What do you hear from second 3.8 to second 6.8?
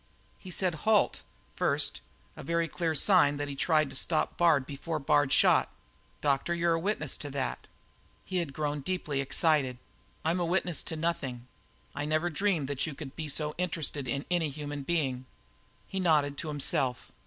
to stop Bard before Bard shot. Doctor, you're